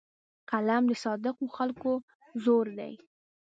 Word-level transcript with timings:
قلم 0.49 0.83
د 0.87 0.93
صادقو 1.03 1.45
خلکو 1.57 1.91
زور 2.43 2.65
دی 2.77 2.93